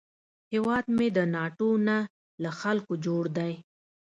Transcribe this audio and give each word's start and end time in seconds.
هیواد 0.51 0.85
مې 0.95 1.07
د 1.15 1.19
ناټو 1.35 1.69
نه، 1.87 1.97
له 2.43 2.49
خلکو 2.59 2.93
جوړ 3.05 3.23
دی 3.37 3.53